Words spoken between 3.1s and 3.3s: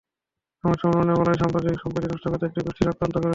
করছে।